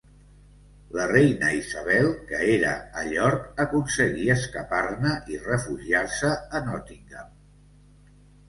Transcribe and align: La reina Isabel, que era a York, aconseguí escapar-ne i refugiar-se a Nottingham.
La 0.99 1.03
reina 1.11 1.49
Isabel, 1.57 2.09
que 2.31 2.39
era 2.55 2.71
a 3.01 3.05
York, 3.17 3.45
aconseguí 3.67 4.25
escapar-ne 4.37 5.15
i 5.35 5.39
refugiar-se 5.45 6.33
a 6.61 6.67
Nottingham. 6.71 7.31